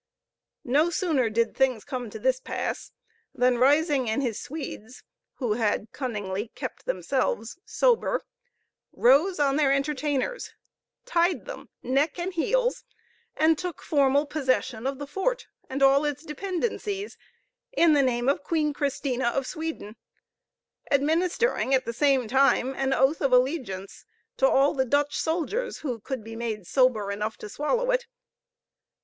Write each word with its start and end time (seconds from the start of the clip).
No 0.65 0.89
sooner 0.89 1.29
did 1.29 1.55
things 1.55 1.85
come 1.85 2.09
to 2.09 2.17
this 2.17 2.39
pass, 2.39 2.91
than 3.35 3.57
Risingh 3.59 4.07
and 4.09 4.23
his 4.23 4.41
Swedes, 4.41 5.03
who 5.35 5.53
had 5.53 5.91
cunningly 5.91 6.47
kept 6.55 6.85
themselves 6.87 7.59
sober, 7.65 8.23
rose 8.91 9.39
on 9.39 9.57
their 9.57 9.71
entertainers, 9.71 10.53
tied 11.05 11.45
them 11.45 11.69
neck 11.83 12.17
and 12.17 12.33
heels, 12.33 12.83
and 13.37 13.59
took 13.59 13.79
formal 13.83 14.25
possession 14.25 14.87
of 14.87 14.97
the 14.97 15.05
fort 15.05 15.45
and 15.69 15.83
all 15.83 16.03
its 16.03 16.25
dependencies, 16.25 17.15
in 17.71 17.93
the 17.93 18.01
name 18.01 18.27
of 18.27 18.41
Queen 18.41 18.73
Christina 18.73 19.25
of 19.27 19.45
Sweden, 19.45 19.97
administering 20.89 21.75
at 21.75 21.85
the 21.85 21.93
same 21.93 22.27
time 22.27 22.73
an 22.73 22.91
oath 22.91 23.21
of 23.21 23.31
allegiance 23.31 24.03
to 24.37 24.49
all 24.49 24.73
the 24.73 24.83
Dutch 24.83 25.15
soldiers 25.19 25.77
who 25.85 25.99
could 25.99 26.23
be 26.23 26.35
made 26.35 26.65
sober 26.65 27.11
enough 27.11 27.37
to 27.37 27.47
swallow 27.49 27.91
it. 27.91 28.07